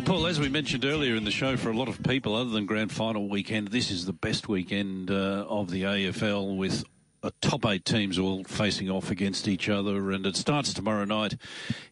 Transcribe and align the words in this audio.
Well, 0.00 0.16
Paul, 0.16 0.28
as 0.28 0.40
we 0.40 0.48
mentioned 0.48 0.86
earlier 0.86 1.14
in 1.14 1.24
the 1.24 1.30
show, 1.30 1.58
for 1.58 1.68
a 1.68 1.76
lot 1.76 1.86
of 1.86 2.02
people, 2.02 2.34
other 2.34 2.48
than 2.48 2.64
grand 2.64 2.90
final 2.90 3.28
weekend, 3.28 3.68
this 3.68 3.90
is 3.90 4.06
the 4.06 4.14
best 4.14 4.48
weekend 4.48 5.10
uh, 5.10 5.44
of 5.46 5.70
the 5.70 5.82
AFL 5.82 6.56
with 6.56 6.84
uh, 7.22 7.28
top 7.42 7.66
eight 7.66 7.84
teams 7.84 8.18
all 8.18 8.42
facing 8.44 8.88
off 8.88 9.10
against 9.10 9.46
each 9.46 9.68
other. 9.68 10.10
And 10.10 10.24
it 10.24 10.36
starts 10.36 10.72
tomorrow 10.72 11.04
night 11.04 11.36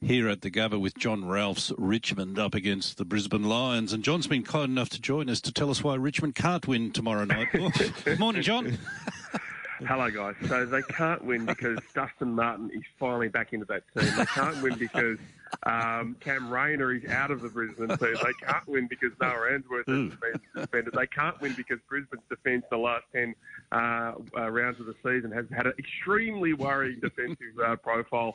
here 0.01 0.27
at 0.27 0.41
the 0.41 0.51
Gabba 0.51 0.80
with 0.80 0.97
John 0.97 1.27
Ralph's 1.27 1.71
Richmond 1.77 2.39
up 2.39 2.55
against 2.55 2.97
the 2.97 3.05
Brisbane 3.05 3.45
Lions. 3.45 3.93
And 3.93 4.02
John's 4.02 4.27
been 4.27 4.43
kind 4.43 4.70
enough 4.70 4.88
to 4.88 5.01
join 5.02 5.29
us 5.29 5.43
to 5.43 5.52
tell 5.52 5.69
us 5.69 5.84
why 5.84 5.95
Richmond 5.95 6.34
can't 6.34 6.66
win 6.66 6.93
tomorrow 6.93 7.27
night. 7.27 7.48
Morning, 8.19 8.41
John. 8.41 8.79
Hello, 9.87 10.10
guys. 10.10 10.34
So 10.48 10.66
they 10.66 10.82
can't 10.82 11.24
win 11.24 11.46
because 11.46 11.78
Dustin 11.95 12.34
Martin 12.34 12.70
is 12.74 12.82
finally 12.98 13.28
back 13.28 13.52
into 13.52 13.66
that 13.66 13.84
team. 13.96 14.12
They 14.16 14.24
can't 14.27 14.60
win 14.60 14.74
because 14.77 15.18
um, 15.64 16.16
Cam 16.20 16.51
Rayner 16.51 16.92
is 16.92 17.09
out 17.09 17.30
of 17.30 17.42
the 17.42 17.48
Brisbane 17.48 17.88
team. 17.88 17.98
They 18.14 18.46
can't 18.46 18.66
win 18.66 18.88
because 18.88 19.12
Noah 19.20 19.52
Answerth 19.52 19.87
has 19.87 20.18
been 20.18 20.41
suspended. 20.54 20.95
They 20.95 21.06
can't 21.06 21.41
win 21.41 21.54
because 21.56 21.78
Brisbane's 21.88 22.23
defence 22.28 22.64
the 22.70 22.77
last 22.77 23.04
10 23.12 23.34
uh, 23.70 23.77
uh, 24.37 24.51
rounds 24.51 24.80
of 24.80 24.87
the 24.87 24.95
season 25.04 25.30
has 25.30 25.46
had 25.54 25.66
an 25.66 25.74
extremely 25.79 26.54
worrying 26.54 26.98
defensive 27.01 27.59
uh, 27.65 27.76
profile. 27.76 28.34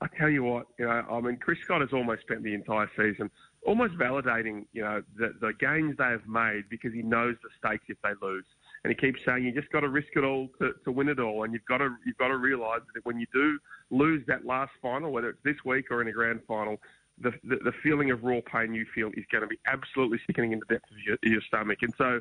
I 0.00 0.08
tell 0.18 0.30
you 0.30 0.42
what, 0.42 0.66
you 0.78 0.86
know, 0.86 1.04
I 1.10 1.20
mean, 1.20 1.36
Chris 1.36 1.58
Scott 1.62 1.82
has 1.82 1.92
almost 1.92 2.22
spent 2.22 2.42
the 2.42 2.54
entire 2.54 2.90
season 2.96 3.30
almost 3.66 3.94
validating, 3.94 4.64
you 4.72 4.82
know, 4.82 5.02
the, 5.16 5.34
the 5.40 5.52
gains 5.52 5.96
they 5.98 6.04
have 6.04 6.26
made 6.26 6.64
because 6.70 6.92
he 6.92 7.02
knows 7.02 7.36
the 7.42 7.50
stakes 7.58 7.84
if 7.88 7.98
they 8.02 8.12
lose 8.22 8.44
and 8.84 8.90
he 8.92 8.94
keeps 8.94 9.20
saying 9.24 9.44
you 9.44 9.52
just 9.52 9.70
got 9.70 9.80
to 9.80 9.88
risk 9.88 10.08
it 10.16 10.24
all 10.24 10.48
to, 10.60 10.72
to 10.84 10.92
win 10.92 11.08
it 11.08 11.18
all, 11.18 11.44
and 11.44 11.52
you've 11.52 11.64
got 11.66 11.78
to 11.78 11.90
you've 12.04 12.16
got 12.18 12.28
to 12.28 12.36
realise 12.36 12.80
that 12.94 13.04
when 13.04 13.18
you 13.18 13.26
do 13.32 13.58
lose 13.90 14.22
that 14.26 14.44
last 14.44 14.72
final, 14.80 15.12
whether 15.12 15.30
it's 15.30 15.42
this 15.44 15.56
week 15.64 15.90
or 15.90 16.02
in 16.02 16.08
a 16.08 16.12
grand 16.12 16.40
final, 16.46 16.80
the, 17.20 17.32
the, 17.44 17.56
the 17.56 17.72
feeling 17.82 18.10
of 18.10 18.22
raw 18.22 18.40
pain 18.50 18.74
you 18.74 18.86
feel 18.94 19.08
is 19.14 19.24
going 19.30 19.42
to 19.42 19.48
be 19.48 19.58
absolutely 19.66 20.18
sickening 20.26 20.52
in 20.52 20.60
the 20.60 20.74
depths 20.74 20.90
of 20.90 20.98
your, 21.06 21.18
your 21.22 21.42
stomach, 21.42 21.78
and 21.82 21.92
so 21.98 22.20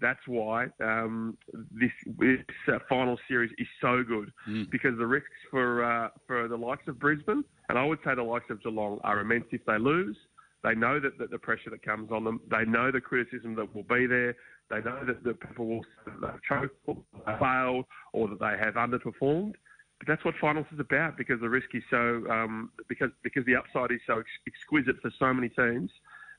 that's 0.00 0.26
why 0.26 0.66
um, 0.82 1.36
this, 1.70 1.90
this 2.18 2.38
uh, 2.68 2.78
final 2.88 3.18
series 3.28 3.50
is 3.58 3.66
so 3.82 4.02
good 4.02 4.32
mm. 4.48 4.68
because 4.70 4.96
the 4.96 5.06
risks 5.06 5.28
for 5.50 5.84
uh, 5.84 6.08
for 6.26 6.48
the 6.48 6.56
likes 6.56 6.88
of 6.88 6.98
Brisbane 6.98 7.44
and 7.70 7.78
I 7.78 7.84
would 7.84 8.00
say 8.04 8.16
the 8.16 8.22
likes 8.22 8.50
of 8.50 8.60
Geelong 8.64 8.98
are 9.04 9.20
immense 9.20 9.44
if 9.52 9.64
they 9.64 9.78
lose. 9.78 10.16
They 10.62 10.74
know 10.74 11.00
that, 11.00 11.18
that 11.18 11.30
the 11.30 11.38
pressure 11.38 11.70
that 11.70 11.82
comes 11.82 12.10
on 12.10 12.24
them. 12.24 12.40
They 12.50 12.64
know 12.64 12.90
the 12.90 13.00
criticism 13.00 13.54
that 13.56 13.74
will 13.74 13.84
be 13.84 14.06
there. 14.06 14.36
They 14.68 14.80
know 14.80 15.04
that, 15.06 15.24
the 15.24 15.34
people 15.34 15.66
will 15.66 15.82
say 15.82 16.12
that 16.20 16.32
they've 16.32 16.42
choked, 16.42 16.76
or 16.86 16.96
failed, 17.38 17.86
or 18.12 18.28
that 18.28 18.40
they 18.40 18.56
have 18.58 18.74
underperformed. 18.74 19.54
But 19.98 20.06
that's 20.06 20.24
what 20.24 20.34
finals 20.40 20.66
is 20.72 20.80
about 20.80 21.16
because 21.18 21.40
the 21.40 21.48
risk 21.48 21.74
is 21.74 21.82
so 21.90 22.24
um, 22.30 22.70
because 22.88 23.10
because 23.22 23.44
the 23.44 23.56
upside 23.56 23.90
is 23.90 24.00
so 24.06 24.18
ex- 24.18 24.28
exquisite 24.46 25.00
for 25.02 25.10
so 25.18 25.32
many 25.34 25.48
teams. 25.48 25.90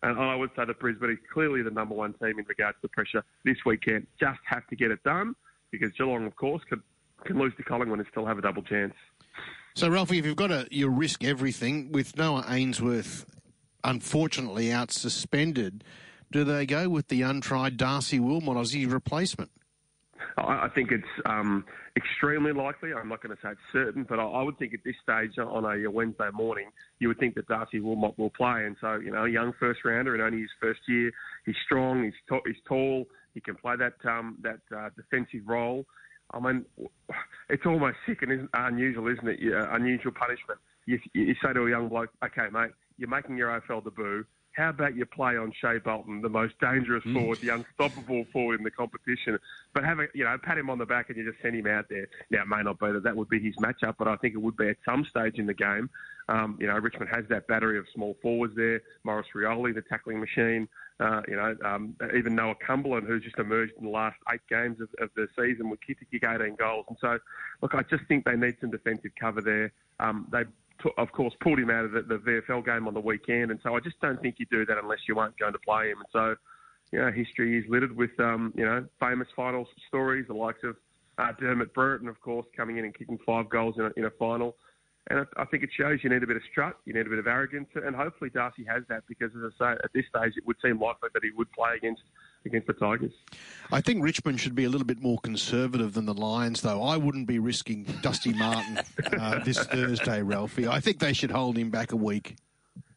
And 0.04 0.20
I 0.20 0.36
would 0.36 0.50
say 0.56 0.66
that 0.66 0.80
Brisbane 0.80 1.12
is 1.12 1.20
clearly 1.32 1.62
the 1.62 1.70
number 1.70 1.94
one 1.94 2.14
team 2.14 2.40
in 2.40 2.46
regards 2.46 2.78
to 2.82 2.88
pressure 2.88 3.24
this 3.46 3.58
weekend. 3.66 4.08
Just 4.20 4.40
have 4.46 4.66
to 4.68 4.76
get 4.76 4.90
it 4.90 5.04
done 5.04 5.36
because 5.70 5.92
Geelong, 5.94 6.26
of 6.26 6.36
course, 6.36 6.64
could 6.68 6.82
can 7.26 7.38
lose 7.38 7.54
to 7.58 7.64
Collingwood 7.64 8.00
and 8.00 8.08
still 8.10 8.26
have 8.26 8.40
a 8.40 8.42
double 8.42 8.64
chance. 8.64 8.96
So, 9.76 9.90
Ralphie, 9.90 10.18
if 10.18 10.26
you've 10.26 10.36
got 10.36 10.48
to 10.48 10.68
you 10.72 10.90
risk 10.90 11.24
everything 11.24 11.92
with 11.92 12.18
Noah 12.18 12.44
Answerth, 12.44 13.26
unfortunately 13.84 14.72
out 14.72 14.92
suspended, 14.92 15.84
do 16.32 16.44
they 16.44 16.66
go 16.66 16.90
with 16.90 17.08
the 17.10 17.22
untried 17.22 17.78
Darcy 17.78 18.20
Wilmot 18.20 18.58
as 18.58 18.72
his 18.74 18.86
replacement? 18.88 19.52
I 20.38 20.70
think 20.74 20.92
it's 20.92 21.04
um, 21.26 21.66
extremely 21.98 22.54
likely. 22.54 22.94
I'm 22.94 23.10
not 23.10 23.22
going 23.22 23.36
to 23.36 23.42
say 23.42 23.52
it's 23.52 23.62
certain, 23.74 24.04
but 24.08 24.20
I 24.20 24.42
would 24.42 24.58
think 24.58 24.74
at 24.74 24.80
this 24.86 24.96
stage 25.02 25.38
on 25.38 25.66
a 25.66 25.90
Wednesday 25.90 26.30
morning, 26.32 26.70
you 27.00 27.08
would 27.08 27.20
think 27.20 27.36
that 27.36 27.48
Darcy 27.48 27.80
Wilmot 27.80 28.18
will 28.18 28.30
play. 28.30 28.66
And 28.66 28.76
so, 28.80 28.96
you 28.96 29.12
know, 29.12 29.26
a 29.26 29.30
young 29.30 29.54
first 29.60 29.84
rounder 29.84 30.16
in 30.16 30.22
only 30.22 30.42
his 30.42 30.50
first 30.60 30.82
year, 30.88 31.12
he's 31.46 31.56
strong, 31.66 32.04
he's, 32.04 32.14
t- 32.30 32.40
he's 32.46 32.62
tall, 32.68 33.08
he 33.34 33.42
can 33.42 33.56
play 33.56 33.76
that 33.78 33.94
um, 34.10 34.38
that 34.42 34.60
uh, 34.76 34.90
defensive 34.96 35.48
role. 35.48 35.86
I 36.32 36.40
mean, 36.40 36.66
it's 37.50 37.66
almost 37.66 37.98
sick 38.06 38.22
and 38.22 38.48
unusual, 38.54 39.08
isn't 39.08 39.28
it? 39.28 39.40
Yeah, 39.42 39.68
unusual 39.76 40.12
punishment. 40.14 40.60
You, 40.86 41.00
you 41.14 41.36
say 41.44 41.54
to 41.54 41.66
a 41.66 41.70
young 41.70 41.90
bloke, 41.90 42.10
okay, 42.24 42.48
mate, 42.52 42.72
you're 42.98 43.10
making 43.10 43.38
your 43.38 43.50
AFL 43.50 43.84
debut 43.84 44.26
how 44.54 44.70
about 44.70 44.96
you 44.96 45.06
play 45.06 45.38
on 45.38 45.54
Shai 45.60 45.78
Bolton, 45.78 46.22
the 46.22 46.30
most 46.30 46.56
dangerous 46.60 47.04
mm. 47.06 47.14
forward, 47.14 47.40
the 47.40 47.50
unstoppable 47.50 48.26
forward 48.34 48.60
in 48.60 48.64
the 48.64 48.72
competition, 48.72 49.40
but 49.74 49.84
have 49.84 50.00
a, 50.00 50.08
you 50.14 50.26
know, 50.26 50.38
pat 50.44 50.58
him 50.58 50.70
on 50.70 50.78
the 50.78 50.86
back 50.86 51.10
and 51.10 51.18
you 51.18 51.30
just 51.30 51.42
send 51.42 51.56
him 51.56 51.68
out 51.68 51.86
there. 51.90 52.08
Now, 52.30 52.42
it 52.42 52.48
may 52.48 52.62
not 52.62 52.80
be 52.80 52.92
that 52.92 53.04
that 53.04 53.16
would 53.16 53.30
be 53.30 53.40
his 53.40 53.56
matchup, 53.58 53.96
but 53.98 54.08
I 54.08 54.18
think 54.18 54.34
it 54.34 54.42
would 54.42 54.58
be 54.58 54.70
at 54.70 54.78
some 54.84 55.06
stage 55.06 55.36
in 55.36 55.46
the 55.46 55.54
game. 55.54 55.90
Um, 56.28 56.58
you 56.60 56.68
know, 56.68 56.78
Richmond 56.78 57.10
has 57.14 57.26
that 57.30 57.48
battery 57.48 57.78
of 57.78 57.86
small 57.94 58.18
forwards 58.22 58.56
there. 58.56 58.82
Maurice 59.04 59.28
Rioli, 59.36 59.74
the 59.74 59.82
tackling 59.82 60.20
machine. 60.20 60.68
Uh, 61.00 61.22
you 61.28 61.36
know, 61.36 61.56
um, 61.66 61.96
even 62.16 62.36
Noah 62.36 62.56
Cumberland, 62.66 63.08
who's 63.08 63.24
just 63.24 63.40
emerged 63.40 63.74
in 63.80 63.86
the 63.86 63.90
last 63.90 64.18
eight 64.32 64.42
games 64.50 64.80
of, 64.82 64.90
of 65.00 65.10
the 65.16 65.28
season 65.36 65.70
with 65.70 65.80
kick 65.82 65.98
kick 66.12 66.24
18 66.24 66.56
goals. 66.56 66.86
And 66.90 66.98
so, 67.02 67.18
look, 67.62 67.74
I 67.74 67.82
just 67.84 68.04
think 68.08 68.26
they 68.26 68.36
need 68.36 68.58
some 68.62 68.70
defensive 68.70 69.12
cover 69.20 69.42
there. 69.42 69.72
Um, 70.00 70.28
they 70.32 70.44
of 70.98 71.12
course, 71.12 71.34
pulled 71.42 71.60
him 71.60 71.70
out 71.70 71.86
of 71.86 71.92
the, 71.92 72.02
the 72.02 72.18
VFL 72.18 72.66
game 72.66 72.88
on 72.88 72.94
the 72.94 73.00
weekend, 73.00 73.52
and 73.52 73.60
so 73.64 73.76
I 73.76 73.80
just 73.80 74.00
don't 74.02 74.22
think 74.22 74.36
you 74.40 74.46
do 74.52 74.66
that 74.66 74.78
unless 74.78 75.00
you 75.08 75.18
aren't 75.20 75.38
going 75.38 75.54
to 75.54 75.60
play 75.60 75.90
him. 75.90 75.98
And 76.00 76.08
so, 76.12 76.36
you 76.92 77.00
know, 77.00 77.12
history 77.12 77.58
is 77.58 77.66
littered 77.70 77.96
with, 77.96 78.12
um, 78.20 78.54
you 78.56 78.66
know, 78.66 78.86
famous 79.00 79.28
final 79.36 79.68
stories, 79.88 80.26
the 80.28 80.34
likes 80.34 80.60
of 80.64 80.76
uh, 81.18 81.32
Dermott 81.40 81.74
Brereton, 81.74 82.08
of 82.08 82.20
course, 82.22 82.46
coming 82.56 82.78
in 82.78 82.86
and 82.86 82.96
kicking 82.98 83.20
five 83.26 83.50
goals 83.50 83.76
in 83.78 83.86
a, 83.86 83.92
in 83.98 84.06
a 84.06 84.12
final. 84.12 84.56
And 85.10 85.20
I, 85.20 85.42
I 85.42 85.46
think 85.46 85.64
it 85.64 85.70
shows 85.76 86.00
you 86.04 86.10
need 86.10 86.24
a 86.24 86.28
bit 86.28 86.38
of 86.38 86.44
strut, 86.52 86.78
you 86.86 86.94
need 86.94 87.08
a 87.08 87.10
bit 87.10 87.20
of 87.20 87.28
arrogance, 87.28 87.70
and 87.76 87.96
hopefully 87.96 88.30
Darcy 88.30 88.64
has 88.68 88.84
that 88.90 89.04
because, 89.08 89.32
as 89.36 89.52
I 89.60 89.74
say, 89.74 89.80
at 89.84 89.92
this 89.94 90.06
stage, 90.10 90.34
it 90.38 90.46
would 90.46 90.58
seem 90.64 90.80
likely 90.80 91.10
that 91.14 91.24
he 91.24 91.32
would 91.36 91.52
play 91.52 91.76
against 91.76 92.04
against 92.46 92.68
the 92.68 92.74
Tigers. 92.74 93.12
I 93.72 93.82
think 93.82 94.04
Richmond 94.04 94.40
should 94.40 94.56
be 94.56 94.66
a 94.66 94.70
little 94.70 94.88
bit 94.88 95.02
more 95.02 95.20
conservative 95.20 95.94
than 95.94 96.06
the 96.06 96.14
Lions, 96.14 96.62
though. 96.62 96.84
I 96.84 96.98
wouldn't 96.98 97.28
be 97.28 97.40
risking 97.40 97.84
Dusty 98.02 98.34
Martin 98.34 98.80
uh, 99.20 99.44
this 99.44 99.60
Thursday, 99.66 100.22
Ralphie. 100.22 100.68
I 100.68 100.80
think 100.80 101.00
they 101.00 101.14
should 101.14 101.32
hold 101.32 101.58
him 101.58 101.70
back 101.70 101.92
a 101.92 101.96
week. 101.96 102.36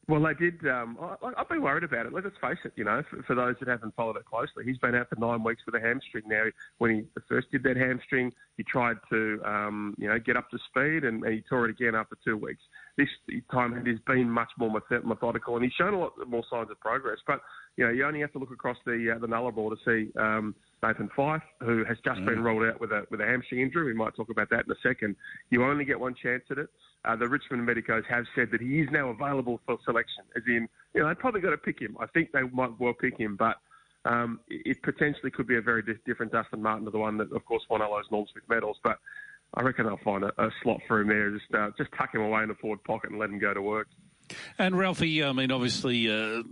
Well, 0.06 0.22
they 0.22 0.34
did. 0.34 0.66
Um, 0.68 0.98
I, 1.00 1.32
have 1.38 1.48
been 1.48 1.62
worried 1.62 1.84
about 1.84 2.06
it. 2.06 2.12
Let's 2.12 2.26
face 2.40 2.58
it. 2.64 2.72
You 2.76 2.84
know, 2.84 3.02
for, 3.08 3.22
for, 3.22 3.34
those 3.34 3.54
that 3.60 3.68
haven't 3.68 3.94
followed 3.94 4.16
it 4.16 4.26
closely, 4.26 4.64
he's 4.64 4.76
been 4.78 4.94
out 4.94 5.08
for 5.08 5.18
nine 5.18 5.42
weeks 5.42 5.62
with 5.64 5.74
a 5.76 5.80
hamstring. 5.80 6.24
Now, 6.26 6.44
when 6.78 6.90
he 6.90 7.20
first 7.26 7.50
did 7.50 7.62
that 7.62 7.76
hamstring, 7.76 8.32
he 8.56 8.64
tried 8.64 8.96
to, 9.10 9.40
um, 9.44 9.94
you 9.96 10.08
know, 10.08 10.18
get 10.18 10.36
up 10.36 10.50
to 10.50 10.58
speed, 10.68 11.04
and, 11.04 11.24
and, 11.24 11.34
he 11.34 11.42
tore 11.48 11.66
it 11.66 11.70
again 11.70 11.94
after 11.94 12.16
two 12.22 12.36
weeks. 12.36 12.62
This 12.98 13.08
time, 13.50 13.82
he's 13.84 13.98
been 14.06 14.28
much 14.28 14.50
more 14.58 14.70
methodical, 14.70 15.56
and 15.56 15.64
he's 15.64 15.72
shown 15.72 15.94
a 15.94 15.98
lot 15.98 16.12
more 16.26 16.44
signs 16.50 16.70
of 16.70 16.78
progress. 16.80 17.18
But 17.26 17.40
you 17.76 17.84
know, 17.84 17.90
you 17.90 18.04
only 18.04 18.20
have 18.20 18.32
to 18.32 18.38
look 18.38 18.52
across 18.52 18.76
the 18.84 19.14
uh, 19.14 19.18
the 19.18 19.26
Nullarbor 19.26 19.70
to 19.70 19.76
see 19.84 20.18
um, 20.18 20.54
Nathan 20.82 21.08
Fyfe, 21.16 21.42
who 21.60 21.84
has 21.84 21.96
just 22.04 22.20
mm. 22.20 22.26
been 22.26 22.42
rolled 22.42 22.64
out 22.64 22.80
with 22.80 22.92
a 22.92 23.04
with 23.10 23.20
a 23.20 23.24
hamstring 23.24 23.62
injury. 23.62 23.86
We 23.86 23.94
might 23.94 24.14
talk 24.14 24.28
about 24.30 24.50
that 24.50 24.66
in 24.66 24.70
a 24.70 24.80
second. 24.82 25.16
You 25.50 25.64
only 25.64 25.84
get 25.84 25.98
one 25.98 26.14
chance 26.14 26.44
at 26.50 26.58
it. 26.58 26.68
Uh, 27.04 27.16
the 27.16 27.28
Richmond 27.28 27.66
Medicos 27.68 28.04
have 28.08 28.24
said 28.34 28.50
that 28.52 28.60
he 28.60 28.80
is 28.80 28.88
now 28.90 29.08
available 29.10 29.60
for 29.66 29.78
selection, 29.84 30.24
as 30.36 30.42
in, 30.46 30.68
you 30.94 31.02
know, 31.02 31.08
they 31.08 31.14
probably 31.14 31.40
got 31.40 31.50
to 31.50 31.58
pick 31.58 31.80
him. 31.80 31.96
I 32.00 32.06
think 32.06 32.32
they 32.32 32.42
might 32.42 32.78
well 32.80 32.94
pick 32.94 33.18
him, 33.18 33.36
but 33.36 33.56
um, 34.06 34.40
it 34.48 34.82
potentially 34.82 35.30
could 35.30 35.46
be 35.46 35.56
a 35.56 35.62
very 35.62 35.82
different 36.06 36.32
Dustin 36.32 36.62
Martin 36.62 36.84
to 36.86 36.90
the 36.90 36.98
one 36.98 37.18
that, 37.18 37.32
of 37.32 37.44
course, 37.44 37.62
won 37.68 37.82
all 37.82 37.94
those 37.96 38.10
Norm 38.10 38.26
Smith 38.32 38.44
medals. 38.48 38.78
But 38.82 38.98
I 39.54 39.62
reckon 39.62 39.86
they'll 39.86 39.96
find 39.98 40.24
a, 40.24 40.32
a 40.42 40.50
slot 40.62 40.80
for 40.88 41.00
him 41.00 41.08
there. 41.08 41.30
Just 41.30 41.54
uh, 41.54 41.70
just 41.76 41.90
tuck 41.96 42.14
him 42.14 42.22
away 42.22 42.42
in 42.42 42.48
the 42.48 42.54
forward 42.54 42.82
pocket 42.84 43.10
and 43.10 43.18
let 43.18 43.30
him 43.30 43.38
go 43.38 43.54
to 43.54 43.62
work. 43.62 43.88
And 44.58 44.76
Ralphie, 44.76 45.22
I 45.22 45.32
mean, 45.32 45.50
obviously, 45.50 46.10
uh, 46.10 46.42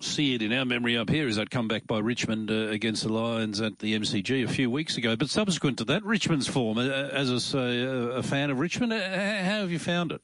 see 0.00 0.34
it 0.34 0.42
in 0.42 0.52
our 0.52 0.64
memory 0.64 0.96
up 0.96 1.10
here 1.10 1.26
is 1.26 1.36
that 1.36 1.50
comeback 1.50 1.86
by 1.86 1.98
Richmond 1.98 2.50
uh, 2.50 2.68
against 2.68 3.02
the 3.02 3.12
Lions 3.12 3.60
at 3.60 3.78
the 3.78 3.98
MCG 3.98 4.44
a 4.44 4.48
few 4.48 4.70
weeks 4.70 4.96
ago. 4.96 5.16
But 5.16 5.30
subsequent 5.30 5.78
to 5.78 5.84
that, 5.86 6.04
Richmond's 6.04 6.46
form, 6.46 6.78
uh, 6.78 6.82
as 6.82 7.30
I 7.30 7.38
say, 7.38 7.82
a 7.82 8.22
fan 8.22 8.50
of 8.50 8.58
Richmond, 8.58 8.92
uh, 8.92 8.98
how 8.98 9.60
have 9.60 9.70
you 9.70 9.78
found 9.78 10.12
it? 10.12 10.22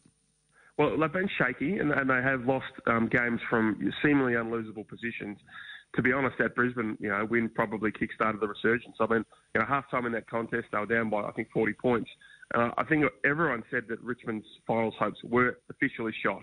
Well, 0.78 0.98
they've 0.98 1.12
been 1.12 1.31
shaky 1.38 1.78
and, 1.78 1.90
they 1.90 2.22
have 2.22 2.46
lost 2.46 2.72
um, 2.87 3.08
games 3.08 3.40
from 3.48 3.93
seemingly 4.02 4.32
unlosable 4.32 4.87
positions. 4.87 5.38
To 5.94 6.02
be 6.02 6.12
honest, 6.12 6.37
that 6.40 6.56
Brisbane, 6.56 6.96
you 6.98 7.08
know, 7.08 7.25
win 7.31 7.48
probably 7.48 7.93
kick-started 7.93 8.40
the 8.40 8.48
resurgence. 8.48 8.96
I 8.98 9.06
mean, 9.06 9.25
you 9.54 9.60
know, 9.60 9.66
half 9.66 9.88
time 9.90 10.06
in 10.06 10.12
that 10.12 10.28
contest, 10.28 10.66
they 10.72 10.78
were 10.78 10.87
down 10.87 11.08
by 11.08 11.22
I 11.22 11.31
think 11.31 11.48
40 11.52 11.72
points. 11.75 12.10
Uh, 12.52 12.70
I 12.76 12.82
think 12.84 13.04
everyone 13.25 13.62
said 13.70 13.84
that 13.88 14.02
Richmond's 14.02 14.46
finals 14.66 14.94
hopes 14.98 15.19
were 15.22 15.58
officially 15.70 16.12
shot 16.25 16.43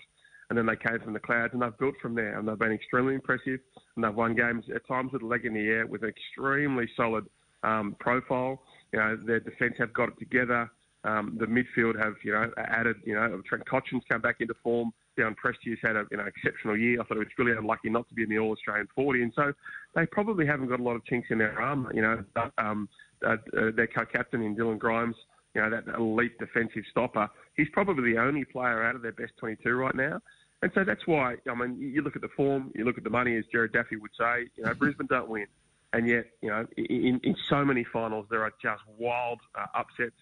and 0.51 0.57
then 0.57 0.65
they 0.65 0.75
came 0.75 0.99
from 0.99 1.13
the 1.13 1.19
clouds, 1.19 1.53
and 1.53 1.61
they've 1.61 1.77
built 1.79 1.95
from 2.01 2.13
there, 2.13 2.37
and 2.37 2.45
they've 2.45 2.59
been 2.59 2.73
extremely 2.73 3.15
impressive, 3.15 3.61
and 3.95 4.03
they've 4.03 4.13
won 4.13 4.35
games 4.35 4.65
at 4.75 4.85
times 4.85 5.13
with 5.13 5.21
a 5.21 5.25
leg 5.25 5.45
in 5.45 5.53
the 5.53 5.61
air 5.61 5.87
with 5.87 6.03
an 6.03 6.09
extremely 6.09 6.89
solid 6.97 7.25
um, 7.63 7.95
profile. 8.01 8.61
You 8.91 8.99
know, 8.99 9.17
their 9.25 9.39
defence 9.39 9.75
have 9.79 9.93
got 9.93 10.09
it 10.09 10.19
together. 10.19 10.69
Um, 11.05 11.37
the 11.39 11.45
midfield 11.45 11.97
have, 11.97 12.15
you 12.25 12.33
know, 12.33 12.51
added, 12.57 12.97
you 13.05 13.15
know, 13.15 13.41
Trent 13.47 13.65
Cotchin's 13.65 14.03
come 14.11 14.19
back 14.19 14.41
into 14.41 14.53
form. 14.61 14.91
Dion 15.15 15.37
Prestia's 15.41 15.79
had 15.81 15.95
an 15.95 16.05
you 16.11 16.17
know, 16.17 16.25
exceptional 16.25 16.75
year. 16.75 16.99
I 16.99 17.05
thought 17.05 17.15
it 17.15 17.19
was 17.19 17.27
really 17.37 17.57
unlucky 17.57 17.89
not 17.89 18.09
to 18.09 18.13
be 18.13 18.23
in 18.23 18.29
the 18.29 18.37
All-Australian 18.39 18.89
40. 18.93 19.23
And 19.23 19.31
so 19.33 19.53
they 19.95 20.05
probably 20.05 20.45
haven't 20.45 20.67
got 20.67 20.81
a 20.81 20.83
lot 20.83 20.97
of 20.97 21.05
chinks 21.05 21.29
in 21.31 21.37
their 21.37 21.61
armour. 21.61 21.93
You 21.93 22.01
know, 22.01 22.23
um, 22.57 22.89
uh, 23.25 23.37
uh, 23.57 23.71
their 23.73 23.87
co-captain 23.87 24.41
in 24.41 24.53
Dylan 24.53 24.77
Grimes, 24.79 25.15
you 25.55 25.61
know, 25.61 25.69
that 25.69 25.83
elite 25.97 26.37
defensive 26.39 26.83
stopper. 26.91 27.29
He's 27.55 27.67
probably 27.73 28.13
the 28.13 28.19
only 28.19 28.45
player 28.45 28.83
out 28.83 28.95
of 28.95 29.01
their 29.01 29.11
best 29.11 29.33
22 29.39 29.73
right 29.73 29.95
now. 29.95 30.19
And 30.61 30.71
so 30.75 30.83
that's 30.83 31.07
why, 31.07 31.35
I 31.49 31.55
mean, 31.55 31.77
you 31.79 32.01
look 32.03 32.15
at 32.15 32.21
the 32.21 32.29
form, 32.29 32.71
you 32.75 32.85
look 32.85 32.97
at 32.97 33.03
the 33.03 33.09
money, 33.09 33.35
as 33.35 33.45
Gerard 33.51 33.73
Daffy 33.73 33.95
would 33.95 34.11
say, 34.17 34.47
you 34.55 34.63
know, 34.63 34.73
Brisbane 34.75 35.07
don't 35.07 35.29
win. 35.29 35.47
And 35.93 36.07
yet, 36.07 36.25
you 36.41 36.49
know, 36.49 36.65
in, 36.77 37.19
in 37.23 37.35
so 37.49 37.65
many 37.65 37.83
finals, 37.83 38.27
there 38.29 38.43
are 38.43 38.53
just 38.61 38.81
wild 38.97 39.39
uh, 39.55 39.65
upsets. 39.73 40.15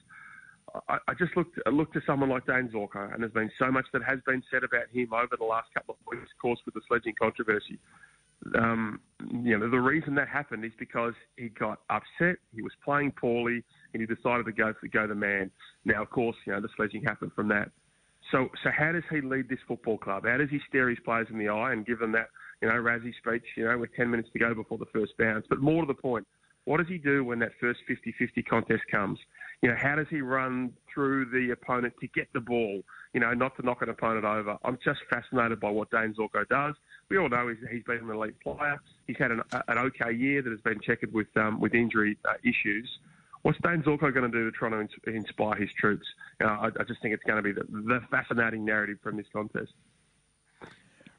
I, 0.88 0.98
I 1.08 1.14
just 1.14 1.36
looked 1.36 1.60
looked 1.72 1.94
to 1.94 2.02
someone 2.06 2.30
like 2.30 2.46
Dane 2.46 2.70
Zorko, 2.70 3.14
and 3.14 3.22
there's 3.22 3.34
been 3.34 3.52
so 3.60 3.72
much 3.72 3.86
that 3.94 4.04
has 4.04 4.20
been 4.26 4.44
said 4.52 4.64
about 4.64 4.88
him 4.92 5.14
over 5.14 5.36
the 5.38 5.46
last 5.46 5.68
couple 5.74 5.96
of 5.96 6.08
weeks, 6.12 6.30
of 6.32 6.42
course, 6.42 6.60
with 6.66 6.76
the 6.76 6.82
sledging 6.88 7.16
controversy. 7.20 7.80
Um, 8.56 9.02
you 9.32 9.58
know, 9.58 9.70
the 9.70 9.80
reason 9.80 10.16
that 10.16 10.28
happened 10.28 10.64
is 10.64 10.72
because 10.80 11.14
he 11.38 11.50
got 11.50 11.80
upset, 11.90 12.38
he 12.56 12.62
was 12.62 12.72
playing 12.86 13.12
poorly, 13.12 13.64
and 13.94 14.02
he 14.02 14.06
decided 14.06 14.46
to 14.46 14.52
go 14.52 14.74
for 14.80 14.88
go 14.88 15.08
the 15.08 15.16
man. 15.16 15.52
Now, 15.86 16.04
of 16.04 16.10
course, 16.10 16.38
you 16.46 16.54
know 16.54 16.62
the 16.62 16.70
sledging 16.76 17.04
happened 17.04 17.32
from 17.36 17.48
that. 17.50 17.72
So, 18.32 18.50
so 18.64 18.70
how 18.76 18.92
does 18.92 19.04
he 19.10 19.22
lead 19.22 19.50
this 19.50 19.60
football 19.68 19.98
club? 19.98 20.26
How 20.26 20.38
does 20.38 20.50
he 20.50 20.60
stare 20.68 20.90
his 20.90 21.00
players 21.04 21.28
in 21.32 21.40
the 21.40 21.50
eye 21.50 21.74
and 21.74 21.86
give 21.86 22.00
them 22.00 22.12
that, 22.12 22.30
you 22.62 22.68
know, 22.68 22.76
Razzie 22.76 23.14
speech, 23.18 23.44
you 23.56 23.66
know, 23.66 23.78
with 23.78 23.90
10 23.96 24.10
minutes 24.10 24.30
to 24.34 24.40
go 24.40 24.54
before 24.54 24.78
the 24.78 24.86
first 24.94 25.14
bounce? 25.18 25.46
But 25.50 25.62
more 25.62 25.82
to 25.82 25.88
the 25.88 26.00
point, 26.00 26.28
what 26.66 26.78
does 26.78 26.88
he 26.88 27.00
do 27.00 27.24
when 27.24 27.40
that 27.40 27.52
first 27.60 27.80
50-50 27.90 28.46
contest 28.48 28.84
comes? 28.92 29.18
You 29.62 29.70
know, 29.70 29.76
how 29.82 29.96
does 29.96 30.06
he 30.10 30.22
run 30.22 30.72
through 30.94 31.26
the 31.32 31.52
opponent 31.52 31.94
to 32.00 32.08
get 32.10 32.32
the 32.34 32.40
ball, 32.40 32.82
you 33.14 33.20
know, 33.20 33.34
not 33.34 33.56
to 33.58 33.66
knock 33.66 33.82
an 33.82 33.90
opponent 33.90 34.26
over? 34.26 34.58
I'm 34.64 34.78
just 34.84 35.00
fascinated 35.10 35.60
by 35.60 35.72
what 35.72 35.90
Dane 35.90 36.14
Zorko 36.14 36.48
does. 36.48 36.76
We 37.10 37.18
all 37.18 37.28
know 37.28 37.48
he's, 37.48 37.58
he's 37.72 37.84
been 37.84 37.98
an 37.98 38.10
elite 38.10 38.40
player. 38.42 38.80
He's 39.08 39.18
had 39.18 39.32
an, 39.32 39.42
an 39.52 39.78
okay 39.80 40.14
year 40.14 40.44
that 40.44 40.52
has 40.52 40.62
been 40.62 40.80
checkered 40.86 41.12
with, 41.12 41.28
um, 41.36 41.60
with 41.60 41.74
injury 41.74 42.18
uh, 42.24 42.34
issues. 42.44 42.88
What's 43.44 43.58
Dane 43.64 43.82
Zorko 43.84 44.14
going 44.14 44.30
to 44.30 44.38
do 44.38 44.46
to 44.46 44.52
try 44.52 44.70
to 44.70 44.88
inspire 45.08 45.56
his 45.56 45.70
troops? 45.80 46.06
Know, 46.42 46.48
I, 46.48 46.68
I, 46.68 46.84
just 46.84 47.02
think 47.02 47.14
it's 47.14 47.24
going 47.24 47.38
to 47.38 47.42
be 47.42 47.54
the, 47.54 47.66
the, 47.70 48.02
fascinating 48.12 48.66
narrative 48.66 48.98
from 49.02 49.18
this 49.18 49.28
contest. 49.32 49.72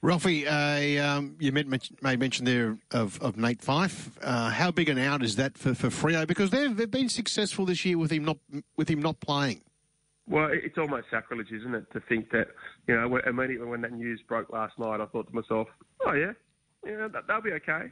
Ralphie, 0.02 0.46
uh, 0.46 1.17
um, 1.17 1.37
you 1.38 1.52
made, 1.52 1.69
made 2.02 2.20
mention 2.20 2.44
there 2.44 2.78
of, 2.90 3.20
of 3.20 3.37
Nate 3.37 3.61
Fyfe. 3.61 4.11
Uh, 4.22 4.50
how 4.50 4.70
big 4.70 4.88
an 4.88 4.99
out 4.99 5.22
is 5.22 5.37
that 5.37 5.58
for, 5.58 5.75
for 5.75 5.88
Freo? 5.88 6.26
Because 6.26 6.50
they've, 6.50 6.75
they've 6.75 6.90
been 6.90 7.08
successful 7.08 7.67
this 7.67 7.84
year 7.84 7.99
with 7.99 8.11
him 8.11 8.25
not 8.25 8.38
with 8.76 8.88
him 8.88 9.00
not 9.00 9.20
playing. 9.20 9.62
Well, 10.26 10.49
it's 10.52 10.78
almost 10.78 11.06
sacrilege, 11.11 11.50
isn't 11.50 11.75
it, 11.75 11.90
to 11.93 12.00
think 12.00 12.31
that 12.31 12.49
you 12.87 12.94
know 12.94 13.19
immediately 13.26 13.66
when 13.66 13.81
that 13.82 13.93
news 13.93 14.23
broke 14.28 14.50
last 14.50 14.78
night, 14.78 15.00
I 15.00 15.06
thought 15.06 15.26
to 15.26 15.34
myself, 15.34 15.69
oh 16.06 16.12
yeah, 16.12 16.32
yeah, 16.87 17.08
they'll 17.26 17.43
be 17.43 17.52
okay. 17.52 17.90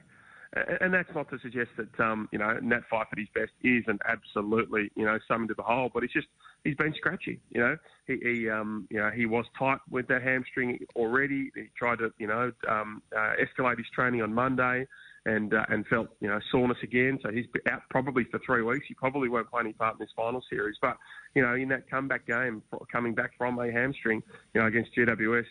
And 0.55 0.95
that's 0.95 1.09
not 1.15 1.29
to 1.31 1.39
suggest 1.41 1.71
that 1.77 2.01
um, 2.01 2.29
you 2.33 2.39
know 2.39 2.59
Nat 2.63 2.81
Fyfe 2.91 3.07
at 3.13 3.19
his 3.19 3.29
best 3.35 3.53
is 3.63 3.85
an 3.87 3.99
absolutely 4.09 4.91
you 4.97 5.05
know 5.05 5.19
summoned 5.29 5.49
to 5.49 5.55
the 5.55 5.63
hole, 5.63 5.91
but 5.93 6.05
it's 6.05 6.13
just 6.13 6.29
he's 6.65 6.75
been 6.75 6.95
scratchy. 6.95 7.39
You 7.51 7.61
know, 7.61 7.77
he, 8.07 8.17
he 8.23 8.49
um, 8.49 8.87
you 8.91 8.99
know 8.99 9.11
he 9.11 9.27
was 9.27 9.45
tight 9.59 9.79
with 9.91 10.09
that 10.09 10.23
hamstring 10.23 10.79
already. 10.97 11.51
He 11.55 11.65
tried 11.77 11.99
to 11.99 12.13
you 12.19 12.29
know 12.29 12.51
um, 12.67 13.03
uh, 13.15 13.33
escalate 13.39 13.77
his 13.77 13.87
training 13.95 14.23
on 14.23 14.33
Monday, 14.33 14.87
and 15.27 15.53
uh, 15.53 15.67
and 15.69 15.87
felt 15.87 16.09
you 16.21 16.29
know 16.29 16.41
soreness 16.51 16.79
again. 16.83 17.19
So 17.23 17.31
he's 17.31 17.47
out 17.71 17.83
probably 17.91 18.25
for 18.25 18.41
three 18.47 18.63
weeks. 18.63 18.87
He 18.89 18.95
probably 18.95 19.29
won't 19.29 19.51
play 19.51 19.61
any 19.61 19.75
part 19.75 19.97
in 19.97 19.99
this 19.99 20.13
final 20.17 20.43
series. 20.49 20.77
But 20.81 20.97
you 21.35 21.43
know 21.43 21.57
in 21.57 21.69
that 21.69 21.91
comeback 21.91 22.27
game, 22.27 22.63
coming 22.91 23.15
back 23.15 23.33
from 23.37 23.59
a 23.59 23.71
hamstring, 23.71 24.23
you 24.55 24.63
know 24.63 24.67
against 24.67 24.97
GWS, 24.97 25.45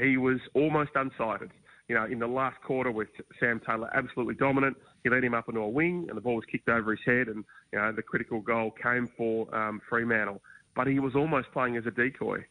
he 0.00 0.16
was 0.16 0.38
almost 0.54 0.92
unsighted 0.94 1.50
you 1.88 1.94
know, 1.94 2.04
in 2.04 2.18
the 2.18 2.26
last 2.26 2.60
quarter 2.62 2.90
with 2.90 3.08
Sam 3.38 3.60
Taylor 3.66 3.90
absolutely 3.94 4.34
dominant. 4.34 4.76
He 5.04 5.10
led 5.10 5.22
him 5.22 5.34
up 5.34 5.48
into 5.48 5.60
a 5.60 5.68
wing 5.68 6.06
and 6.08 6.16
the 6.16 6.20
ball 6.20 6.34
was 6.34 6.44
kicked 6.50 6.68
over 6.68 6.90
his 6.90 7.04
head 7.04 7.28
and, 7.28 7.44
you 7.72 7.78
know, 7.78 7.92
the 7.92 8.02
critical 8.02 8.40
goal 8.40 8.72
came 8.82 9.08
for 9.16 9.54
um, 9.54 9.80
Fremantle. 9.88 10.40
But 10.74 10.88
he 10.88 10.98
was 10.98 11.14
almost 11.14 11.52
playing 11.52 11.76
as 11.76 11.86
a 11.86 11.90
decoy. 11.90 12.44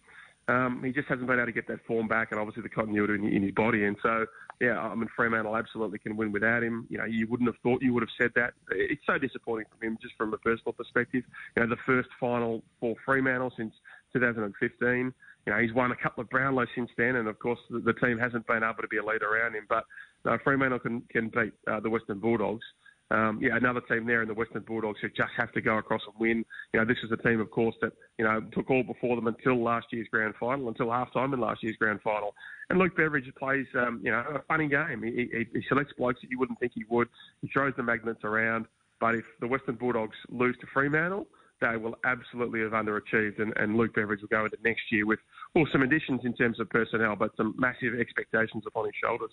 Um, 0.48 0.82
he 0.84 0.92
just 0.92 1.08
hasn't 1.08 1.28
been 1.28 1.38
able 1.38 1.48
to 1.48 1.52
get 1.52 1.68
that 1.68 1.86
form 1.86 2.08
back 2.08 2.32
and 2.32 2.40
obviously 2.40 2.64
the 2.64 2.70
continuity 2.70 3.16
in, 3.16 3.28
in 3.28 3.44
his 3.44 3.52
body. 3.52 3.86
And 3.86 3.98
so, 4.02 4.26
yeah, 4.62 4.80
I 4.80 4.94
mean, 4.96 5.10
Fremantle 5.16 5.58
absolutely 5.58 6.00
can 6.00 6.16
win 6.16 6.32
without 6.32 6.64
him. 6.64 6.88
You 6.90 7.00
know, 7.00 7.06
you 7.06 7.28
wouldn't 7.28 7.50
have 7.50 7.58
thought 7.62 7.82
you 7.82 7.94
would 7.94 8.04
have 8.04 8.10
said 8.18 8.32
that. 8.36 8.54
It's 8.72 9.02
so 9.06 9.18
disappointing 9.18 9.66
for 9.78 9.86
him 9.86 9.98
just 10.02 10.16
from 10.16 10.34
a 10.34 10.38
personal 10.38 10.74
perspective. 10.74 11.24
You 11.56 11.64
know, 11.64 11.70
the 11.70 11.82
first 11.86 12.10
final 12.20 12.64
for 12.80 12.96
Fremantle 13.06 13.52
since 13.58 13.74
2015. 14.14 15.14
You 15.46 15.54
know, 15.54 15.60
he's 15.60 15.74
won 15.74 15.92
a 15.92 15.96
couple 15.96 16.22
of 16.22 16.30
Brownlow 16.30 16.66
since 16.76 16.90
then, 16.98 17.18
and 17.18 17.28
of 17.28 17.38
course 17.40 17.60
the, 17.70 17.80
the 17.80 17.94
team 17.94 18.18
hasn't 18.18 18.48
been 18.48 18.64
able 18.64 18.82
to 18.82 18.88
be 18.88 18.98
a 18.98 19.06
lead 19.06 19.22
around 19.22 19.54
him. 19.54 19.66
But 19.70 19.86
uh, 20.26 20.38
Fremantle 20.44 20.80
can 20.80 21.02
can 21.10 21.30
beat 21.30 21.54
uh, 21.68 21.80
the 21.80 21.90
Western 21.90 22.20
Bulldogs. 22.20 22.64
Um, 23.12 23.40
yeah, 23.40 23.56
another 23.56 23.82
team 23.82 24.08
there 24.08 24.24
in 24.24 24.28
the 24.28 24.34
Western 24.34 24.64
Bulldogs 24.64 24.98
who 25.00 25.10
just 25.10 25.30
have 25.38 25.52
to 25.52 25.62
go 25.62 25.78
across 25.78 26.02
and 26.08 26.16
win. 26.20 26.44
You 26.74 26.80
know, 26.80 26.86
this 26.86 26.98
is 27.04 27.12
a 27.12 27.18
team, 27.18 27.40
of 27.40 27.52
course, 27.52 27.76
that 27.82 27.94
you 28.18 28.26
know 28.26 28.42
took 28.52 28.72
all 28.72 28.82
before 28.82 29.16
them 29.16 29.28
until 29.28 29.64
last 29.64 29.88
year's 29.92 30.08
grand 30.10 30.34
final, 30.40 30.68
until 30.68 30.92
half 30.92 31.14
time 31.14 31.34
in 31.34 31.40
last 31.40 31.62
year's 31.62 31.78
grand 31.78 32.02
final. 32.02 32.34
And 32.72 32.80
Luke 32.80 32.98
Beveridge 32.98 33.32
plays, 33.38 33.68
um, 33.76 34.02
you 34.04 34.10
know, 34.10 34.24
a 34.34 34.42
funny 34.48 34.68
game. 34.68 35.04
He, 35.04 35.30
he, 35.32 35.46
he 35.54 35.64
selects 35.70 35.94
blokes 35.96 36.22
that 36.22 36.32
you 36.32 36.40
wouldn't 36.40 36.60
think 36.60 36.72
he 36.74 36.86
would. 36.90 37.08
He 37.42 37.48
throws 37.50 37.74
the 37.78 37.84
magnets 37.84 38.24
around. 38.24 38.66
But 39.00 39.16
if 39.16 39.26
the 39.40 39.48
Western 39.48 39.76
Bulldogs 39.76 40.16
lose 40.30 40.58
to 40.62 40.68
Fremantle, 40.74 41.28
they 41.62 41.78
will 41.78 41.96
absolutely 42.04 42.62
have 42.62 42.72
underachieved, 42.72 43.40
and, 43.40 43.54
and 43.58 43.78
Luke 43.78 43.94
Beveridge 43.94 44.22
will 44.22 44.28
go 44.28 44.46
into 44.46 44.58
next 44.64 44.92
year 44.92 45.06
with 45.06 45.20
well 45.54 45.66
some 45.72 45.82
additions 45.82 46.22
in 46.24 46.34
terms 46.34 46.60
of 46.60 46.70
personnel, 46.70 47.16
but 47.16 47.36
some 47.38 47.56
massive 47.58 48.00
expectations 48.00 48.64
upon 48.68 48.86
his 48.86 48.94
shoulders. 49.02 49.32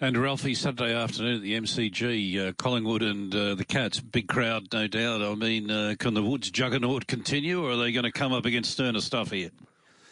And 0.00 0.16
Ralphie, 0.16 0.54
Saturday 0.54 0.94
afternoon 0.94 1.36
at 1.36 1.42
the 1.42 1.58
MCG, 1.58 2.48
uh, 2.48 2.52
Collingwood 2.52 3.02
and 3.02 3.34
uh, 3.34 3.54
the 3.54 3.64
Cats, 3.64 3.98
big 3.98 4.28
crowd, 4.28 4.68
no 4.72 4.86
doubt. 4.86 5.22
I 5.22 5.34
mean, 5.34 5.70
uh, 5.70 5.94
can 5.98 6.14
the 6.14 6.22
Woods 6.22 6.50
juggernaut 6.50 7.06
continue, 7.06 7.64
or 7.64 7.72
are 7.72 7.76
they 7.76 7.92
going 7.92 8.04
to 8.04 8.12
come 8.12 8.32
up 8.32 8.44
against 8.44 8.70
sterner 8.72 9.00
stuff 9.00 9.30
here? 9.30 9.50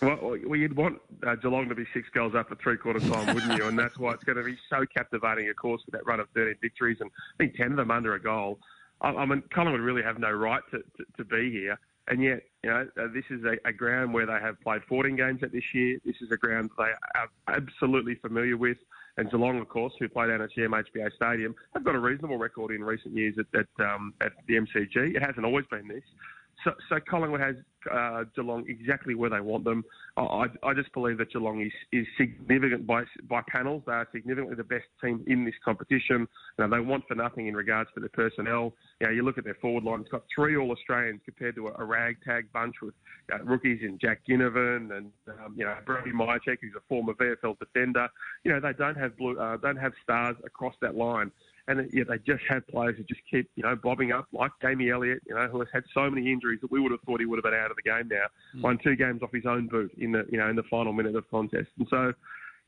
Well, 0.01 0.19
well 0.23 0.57
you'd 0.57 0.77
want 0.77 1.01
uh, 1.27 1.35
Geelong 1.37 1.69
to 1.69 1.75
be 1.75 1.85
six 1.93 2.09
goals 2.15 2.35
up 2.35 2.51
at 2.51 2.61
three 2.61 2.77
quarter 2.77 3.01
time, 3.01 3.35
wouldn't 3.35 3.59
you? 3.59 3.67
And 3.67 3.79
that's 3.79 3.99
why 3.99 4.13
it's 4.13 4.25
going 4.25 4.39
to 4.39 4.45
be 4.45 4.57
so 4.69 4.85
captivating, 4.87 5.49
of 5.49 5.57
course, 5.57 5.83
with 5.87 5.93
that 5.93 6.07
run 6.07 6.21
of 6.21 6.29
13 6.35 6.57
victories 6.61 6.99
and 7.01 7.11
I 7.35 7.45
think 7.45 7.57
10 7.57 7.73
of 7.73 7.77
them 7.77 7.91
under 7.91 8.15
a 8.15 8.21
goal. 8.21 8.59
I, 9.01 9.25
mean, 9.27 9.43
Collingwood 9.53 9.81
really 9.81 10.03
have 10.03 10.19
no 10.19 10.31
right 10.31 10.63
to, 10.71 10.79
to, 10.79 11.05
to 11.19 11.25
be 11.25 11.51
here. 11.51 11.79
And 12.09 12.23
yet, 12.23 12.43
you 12.63 12.71
know, 12.71 12.87
uh, 12.99 13.09
this 13.15 13.25
is 13.31 13.45
a, 13.45 13.57
a, 13.67 13.73
ground 13.73 14.13
where 14.13 14.27
they 14.27 14.39
have 14.41 14.61
played 14.61 14.83
14 14.89 15.17
games 15.17 15.43
at 15.43 15.53
this 15.53 15.65
year. 15.73 15.99
This 16.05 16.17
is 16.21 16.31
a 16.31 16.37
ground 16.37 16.71
they 16.77 16.85
are 16.85 17.29
absolutely 17.49 18.17
familiar 18.17 18.57
with. 18.57 18.77
And 19.17 19.31
Geelong, 19.31 19.59
of 19.59 19.69
course, 19.69 19.95
who 19.99 20.09
played 20.09 20.29
down 20.29 20.43
at 20.43 20.51
GMHBA 20.51 21.15
Stadium, 21.17 21.55
have 21.73 21.85
got 21.85 21.95
a 21.95 21.99
reasonable 21.99 22.37
record 22.37 22.73
in 22.73 22.83
recent 22.83 23.15
years 23.15 23.37
at, 23.39 23.47
at, 23.59 23.85
um, 23.85 24.13
at 24.21 24.33
the 24.49 24.55
MCG. 24.55 25.17
It 25.17 25.23
hasn't 25.23 25.47
always 25.47 25.65
been 25.71 25.89
this. 25.89 26.03
So, 26.63 26.73
so 26.89 26.99
Collingwood 27.09 27.41
has 27.41 27.57
uh, 27.93 28.25
Geelong 28.35 28.65
exactly 28.69 29.15
where 29.15 29.31
they 29.31 29.41
want 29.41 29.65
them. 29.65 29.85
I, 30.17 30.47
I 30.63 30.75
just 30.75 30.93
believe 30.93 31.19
that 31.19 31.33
Geelong 31.33 31.61
is, 31.63 31.73
is 31.93 32.07
significant 32.19 32.87
by 32.87 33.05
by 33.29 33.43
panels. 33.49 33.83
They 33.87 33.93
are 33.93 34.09
significantly 34.13 34.57
the 34.57 34.65
best 34.65 34.85
team 35.03 35.25
in 35.27 35.45
this 35.45 35.55
competition. 35.65 36.29
You 36.59 36.67
know, 36.67 36.69
they 36.69 36.81
want 36.81 37.05
for 37.09 37.15
nothing 37.15 37.49
in 37.49 37.55
regards 37.55 37.91
to 37.95 38.01
their 38.01 38.09
personnel. 38.11 38.75
You 39.01 39.07
know, 39.07 39.13
you 39.13 39.23
look 39.25 39.39
at 39.39 39.45
their 39.45 39.57
forward 39.61 39.85
line; 39.85 40.01
it's 40.01 40.11
got 40.11 40.23
three 40.35 40.57
All 40.57 40.71
Australians 40.71 41.21
compared 41.25 41.57
to 41.57 41.69
a, 41.69 41.73
a 41.79 41.85
ragtag 41.85 42.53
bunch 42.53 42.77
with 42.83 42.95
uh, 43.33 43.43
rookies 43.45 43.81
in 43.83 43.99
Jack 43.99 44.21
Ginnivan 44.29 44.97
and 44.97 45.11
um, 45.29 45.55
you 45.57 45.65
know 45.65 45.77
Brody 45.85 46.13
Mihocek, 46.13 46.59
who's 46.61 46.75
a 46.77 46.83
former 46.89 47.15
VFL 47.15 47.59
defender. 47.59 48.09
You 48.45 48.53
know, 48.53 48.61
they 48.61 48.73
don't 48.73 48.97
have 48.97 49.17
blue, 49.17 49.39
uh, 49.39 49.57
don't 49.57 49.77
have 49.77 49.93
stars 50.03 50.37
across 50.45 50.75
that 50.81 50.95
line 50.95 51.31
and 51.67 51.89
yeah, 51.93 52.05
they 52.07 52.19
just 52.19 52.43
have 52.49 52.67
players 52.69 52.97
who 52.97 53.05
just 53.05 53.21
keep, 53.31 53.51
you 53.57 53.63
know, 53.63 53.75
bobbing 53.75 54.13
up, 54.13 54.27
like 54.33 54.53
Jamie 54.61 54.91
Elliott, 54.91 55.23
you 55.27 55.35
know, 55.35 55.47
who 55.49 55.61
has 55.61 55.69
had 55.73 55.85
so 55.95 56.11
many 56.11 56.31
injuries 56.31 56.61
that 56.61 56.71
we 56.71 56.81
would 56.81 56.93
have 56.93 57.01
thought 57.03 57.21
he 57.21 57.27
would 57.27 57.37
have 57.37 57.45
been 57.45 57.59
out 57.59 57.71
of 57.71 57.77
the 57.77 57.83
game 57.83 58.09
now. 58.09 58.27
Mm. 58.57 58.63
Won 58.63 58.79
two 58.83 58.97
games 58.97 59.23
off 59.23 59.33
his 59.33 59.47
own 59.47 59.67
boot 59.69 59.93
in 59.97 60.13
the, 60.13 60.27
you 60.31 60.39
know, 60.39 60.49
in 60.49 60.57
the 60.57 60.63
final 60.65 60.93
minute 60.93 61.17
of 61.17 61.25
the 61.25 61.31
contest. 61.31 61.69
And 61.79 61.89
so, 61.89 62.13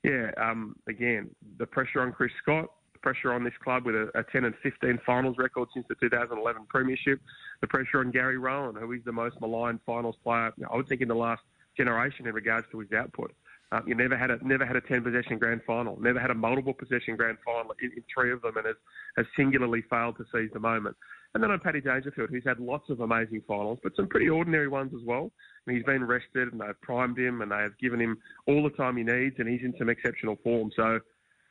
yeah, 0.02 0.30
um, 0.38 0.76
again, 0.88 1.30
the 1.58 1.66
pressure 1.66 2.00
on 2.00 2.12
Chris 2.12 2.32
Scott, 2.42 2.70
the 2.94 2.98
pressure 3.00 3.32
on 3.32 3.44
this 3.44 3.52
club 3.62 3.84
with 3.84 3.94
a, 3.94 4.10
a 4.14 4.22
10 4.22 4.44
and 4.44 4.54
15 4.62 4.98
finals 5.04 5.36
record 5.38 5.68
since 5.74 5.84
the 5.88 5.94
2011 5.96 6.62
Premiership, 6.68 7.20
the 7.60 7.66
pressure 7.66 8.00
on 8.00 8.10
Gary 8.10 8.38
Rohan, 8.38 8.76
who 8.76 8.92
is 8.92 9.00
the 9.04 9.12
most 9.12 9.38
maligned 9.42 9.80
finals 9.84 10.16
player, 10.24 10.52
I 10.70 10.76
would 10.76 10.88
think, 10.88 11.02
in 11.02 11.08
the 11.08 11.14
last 11.14 11.42
generation 11.76 12.26
in 12.26 12.34
regards 12.34 12.66
to 12.72 12.78
his 12.78 12.90
output. 12.92 13.34
Um, 13.72 13.82
you 13.86 13.96
never 13.96 14.16
had 14.16 14.30
a 14.30 14.38
never 14.46 14.64
had 14.64 14.76
a 14.76 14.80
ten 14.80 15.02
possession 15.02 15.38
grand 15.38 15.60
final, 15.66 16.00
never 16.00 16.20
had 16.20 16.30
a 16.30 16.34
multiple 16.34 16.72
possession 16.72 17.16
grand 17.16 17.38
final 17.44 17.74
in, 17.82 17.90
in 17.96 18.04
three 18.14 18.32
of 18.32 18.40
them, 18.42 18.56
and 18.56 18.66
has, 18.66 18.76
has 19.16 19.26
singularly 19.36 19.82
failed 19.90 20.16
to 20.18 20.24
seize 20.32 20.50
the 20.52 20.60
moment. 20.60 20.96
And 21.34 21.42
then 21.42 21.50
on 21.50 21.58
Paddy 21.58 21.80
Dangerfield, 21.80 22.30
who's 22.30 22.44
had 22.46 22.60
lots 22.60 22.88
of 22.90 23.00
amazing 23.00 23.42
finals, 23.46 23.78
but 23.82 23.94
some 23.96 24.06
pretty 24.06 24.28
ordinary 24.28 24.68
ones 24.68 24.92
as 24.94 25.04
well. 25.04 25.32
And 25.66 25.76
he's 25.76 25.84
been 25.84 26.04
rested, 26.04 26.52
and 26.52 26.60
they've 26.60 26.80
primed 26.80 27.18
him, 27.18 27.42
and 27.42 27.50
they 27.50 27.56
have 27.56 27.76
given 27.78 28.00
him 28.00 28.18
all 28.46 28.62
the 28.62 28.70
time 28.70 28.96
he 28.96 29.02
needs, 29.02 29.34
and 29.38 29.48
he's 29.48 29.62
in 29.62 29.74
some 29.78 29.88
exceptional 29.88 30.36
form. 30.44 30.70
So, 30.76 31.00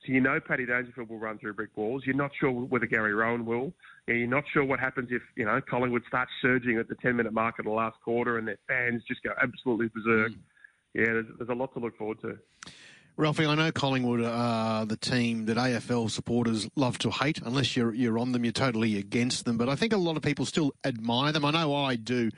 so 0.05 0.13
you 0.13 0.21
know 0.21 0.39
Paddy 0.39 0.65
Dangerfield 0.65 1.09
will 1.09 1.19
run 1.19 1.37
through 1.37 1.55
brick 1.55 1.75
walls. 1.75 2.03
You're 2.05 2.15
not 2.15 2.31
sure 2.39 2.49
whether 2.49 2.85
Gary 2.85 3.13
Rohan 3.13 3.45
will. 3.45 3.73
You're 4.07 4.25
not 4.25 4.45
sure 4.53 4.63
what 4.63 4.79
happens 4.79 5.09
if 5.11 5.21
you 5.35 5.45
know 5.45 5.59
Collingwood 5.69 6.03
starts 6.07 6.31
surging 6.41 6.77
at 6.77 6.87
the 6.87 6.95
10 6.95 7.17
minute 7.17 7.33
mark 7.33 7.59
of 7.59 7.65
the 7.65 7.71
last 7.71 7.97
quarter, 8.05 8.37
and 8.37 8.47
their 8.47 8.57
fans 8.69 9.03
just 9.05 9.21
go 9.21 9.31
absolutely 9.41 9.89
berserk. 9.89 10.31
Mm 10.31 10.37
yeah, 10.95 11.05
there's, 11.05 11.25
there's 11.37 11.49
a 11.49 11.53
lot 11.53 11.73
to 11.73 11.79
look 11.79 11.97
forward 11.97 12.21
to. 12.21 12.37
Ralphie, 13.17 13.45
I 13.45 13.55
know 13.55 13.71
Collingwood 13.71 14.23
are 14.23 14.85
the 14.85 14.97
team 14.97 15.45
that 15.45 15.57
AFL 15.57 16.09
supporters 16.09 16.67
love 16.75 16.97
to 16.99 17.09
hate. 17.09 17.41
Unless 17.41 17.75
you're 17.75 17.93
you're 17.93 18.17
on 18.17 18.31
them, 18.31 18.43
you're 18.43 18.51
totally 18.51 18.97
against 18.97 19.45
them. 19.45 19.57
But 19.57 19.69
I 19.69 19.75
think 19.75 19.93
a 19.93 19.97
lot 19.97 20.17
of 20.17 20.23
people 20.23 20.45
still 20.45 20.73
admire 20.83 21.31
them. 21.31 21.45
I 21.45 21.51
know 21.51 21.73
I 21.75 21.95
do, 21.95 22.31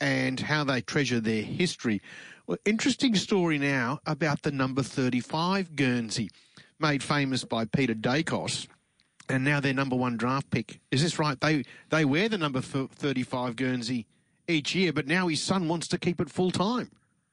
and 0.00 0.40
how 0.40 0.64
they 0.64 0.80
treasure 0.80 1.20
their 1.20 1.42
history. 1.42 2.02
Well, 2.46 2.58
interesting 2.64 3.14
story 3.14 3.58
now 3.58 4.00
about 4.06 4.42
the 4.42 4.50
number 4.50 4.82
35 4.82 5.76
Guernsey, 5.76 6.30
made 6.78 7.02
famous 7.02 7.44
by 7.44 7.66
Peter 7.66 7.94
Daicos, 7.94 8.68
and 9.30 9.44
now 9.44 9.60
their 9.60 9.74
number 9.74 9.96
one 9.96 10.16
draft 10.16 10.50
pick. 10.50 10.80
Is 10.90 11.02
this 11.02 11.18
right? 11.18 11.40
They 11.40 11.64
they 11.90 12.04
wear 12.06 12.28
the 12.28 12.38
number 12.38 12.60
35 12.60 13.56
Guernsey 13.56 14.06
each 14.46 14.74
year, 14.74 14.92
but 14.94 15.06
now 15.06 15.28
his 15.28 15.42
son 15.42 15.68
wants 15.68 15.88
to 15.88 15.98
keep 15.98 16.20
it 16.20 16.30
full 16.30 16.50
time. 16.50 16.90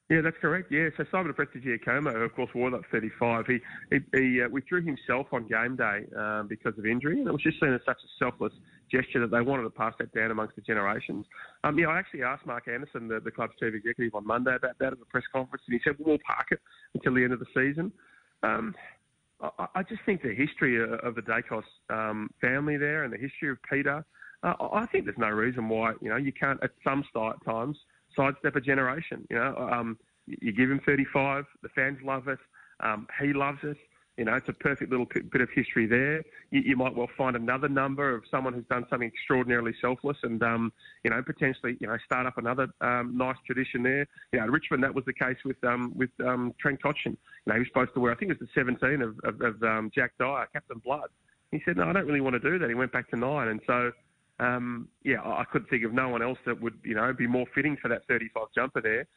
Yeah, 0.10 0.22
that's 0.22 0.38
correct. 0.40 0.72
Yeah, 0.72 0.90
so 0.98 1.04
Simon 1.12 1.34
Prestigiacomo, 1.34 2.24
of 2.24 2.36
course, 2.36 2.52
wore 2.54 2.70
that 2.70 2.82
35. 2.92 3.48
He 3.48 3.60
he, 3.90 4.00
he 4.14 4.42
uh, 4.42 4.50
withdrew 4.50 4.84
himself 4.84 5.28
on 5.32 5.48
game 5.48 5.76
day 5.76 6.06
um, 6.16 6.48
because 6.48 6.78
of 6.78 6.86
injury, 6.86 7.20
and 7.20 7.28
it 7.28 7.32
was 7.32 7.42
just 7.42 7.60
seen 7.60 7.74
as 7.74 7.82
such 7.88 7.98
a 7.98 8.24
selfless 8.24 8.54
gesture 8.92 9.20
that 9.22 9.32
they 9.32 9.42
wanted 9.42 9.64
to 9.64 9.72
pass 9.72 9.94
that 9.98 10.14
down 10.14 10.30
amongst 10.30 10.56
the 10.56 10.62
generations. 10.62 11.26
Um, 11.64 11.80
yeah, 11.80 11.88
I 11.88 11.98
actually 11.98 12.22
asked 12.22 12.46
Mark 12.46 12.68
Anderson, 12.68 13.08
the, 13.08 13.20
the 13.20 13.32
club's 13.32 13.54
chief 13.60 13.74
executive, 13.74 14.14
on 14.14 14.28
Monday 14.28 14.56
about 14.56 14.78
that 14.78 14.94
at 14.94 15.00
the 15.00 15.06
press 15.06 15.24
conference, 15.34 15.64
and 15.68 15.74
he 15.74 15.82
said 15.84 15.96
well, 15.98 16.18
park 16.24 16.50
it 16.52 16.60
until 16.94 17.16
the 17.16 17.24
end 17.24 17.34
of 17.34 17.40
the 17.40 17.48
season. 17.56 17.92
Um, 18.44 18.76
I, 19.42 19.68
I, 19.74 19.84
just 19.84 20.02
think 20.06 20.22
the 20.22 20.36
history 20.36 20.80
of 20.82 21.16
the 21.16 21.22
Daicos 21.22 21.64
um, 21.90 22.30
family 22.40 22.78
there 22.78 23.06
and 23.06 23.12
the 23.12 23.18
history 23.18 23.50
of 23.50 23.58
Peter, 23.68 24.06
uh, 24.44 24.54
I 24.72 24.86
think 24.86 25.06
there's 25.06 25.18
no 25.18 25.30
reason 25.30 25.68
why 25.68 25.94
you 26.00 26.10
know 26.10 26.18
you 26.18 26.32
can't 26.32 26.62
at 26.64 26.72
some 26.84 27.04
times 27.44 27.78
sidestep 28.16 28.56
a 28.56 28.62
generation. 28.62 29.28
You 29.30 29.38
know, 29.38 29.70
um, 29.72 29.98
you 30.28 30.52
give 30.52 30.70
him 30.70 30.82
35. 30.86 31.46
The 31.62 31.70
fans 31.70 32.00
love 32.04 32.28
it. 32.28 32.40
Um, 32.80 33.08
he 33.22 33.34
loves 33.34 33.60
it. 33.64 33.78
You 34.18 34.24
know, 34.24 34.34
it's 34.36 34.48
a 34.48 34.54
perfect 34.54 34.92
little 34.92 35.06
bit 35.06 35.42
of 35.42 35.50
history 35.54 35.88
there. 35.88 36.24
You, 36.50 36.62
you, 36.62 36.78
might 36.78 36.96
well 36.96 37.10
find 37.18 37.36
another 37.36 37.68
number 37.68 38.16
of 38.16 38.24
someone 38.32 38.54
who's 38.54 38.64
done 38.70 38.86
something 38.90 39.10
extraordinarily 39.10 39.74
selfless, 39.82 40.16
and 40.24 40.42
um, 40.42 40.72
you 41.04 41.12
know, 41.12 41.22
potentially, 41.22 41.76
you 41.82 41.88
know, 41.88 41.98
start 42.06 42.26
up 42.26 42.38
another 42.38 42.68
um, 42.80 43.18
nice 43.18 43.36
tradition 43.46 43.84
there. 43.84 44.08
You 44.32 44.40
know, 44.40 44.46
Richmond 44.46 44.84
that 44.84 44.96
was 44.96 45.04
the 45.04 45.14
case 45.14 45.36
with 45.44 45.62
um, 45.66 45.92
with 45.98 46.12
um, 46.26 46.54
Trent 46.62 46.82
Cotchin. 46.82 47.08
You 47.08 47.18
know, 47.48 47.54
he 47.56 47.60
was 47.60 47.68
supposed 47.68 47.94
to 47.96 48.00
wear, 48.00 48.14
I 48.14 48.16
think 48.16 48.32
it 48.32 48.40
was 48.40 48.48
the 48.56 48.60
17 48.60 49.02
of, 49.02 49.20
of, 49.26 49.42
of 49.42 49.64
um, 49.64 49.92
Jack 49.94 50.14
Dyer, 50.18 50.48
Captain 50.54 50.80
Blood. 50.80 51.10
He 51.52 51.62
said, 51.66 51.78
no, 51.78 51.84
I 51.84 51.94
don't 51.94 52.06
really 52.06 52.22
want 52.22 52.34
to 52.34 52.40
do 52.40 52.58
that. 52.58 52.70
He 52.70 52.76
went 52.76 52.92
back 52.94 53.10
to 53.10 53.18
nine, 53.18 53.50
and 53.50 53.60
so 53.68 53.92
um, 54.40 54.88
yeah, 55.04 55.22
I 55.24 55.44
couldn't 55.52 55.70
think 55.70 55.86
of 55.86 55.94
no 55.94 56.10
one 56.10 56.22
else 56.22 56.38
that 56.46 56.60
would, 56.62 56.78
you 56.84 56.96
know, 56.96 57.14
be 57.14 57.28
more 57.28 57.46
fitting 57.56 57.78
for 57.82 57.88
that 57.88 58.02
35 58.08 58.48
jumper 58.54 58.82
there. 58.82 59.08